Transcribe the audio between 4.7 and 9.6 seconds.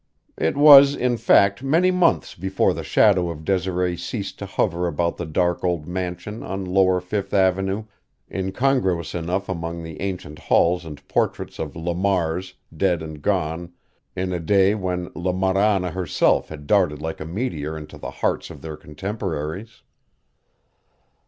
about the dark old mansion on lower Fifth Avenue, incongruous enough